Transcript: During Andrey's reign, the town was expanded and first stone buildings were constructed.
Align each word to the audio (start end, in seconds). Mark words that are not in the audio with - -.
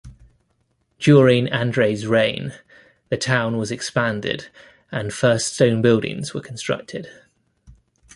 During 0.97 1.47
Andrey's 1.49 2.07
reign, 2.07 2.53
the 3.09 3.17
town 3.17 3.57
was 3.57 3.69
expanded 3.69 4.49
and 4.91 5.13
first 5.13 5.53
stone 5.53 5.83
buildings 5.83 6.33
were 6.33 6.41
constructed. 6.41 7.07